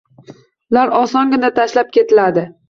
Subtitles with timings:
[0.73, 2.49] Ular osongina tashlab ketiladi.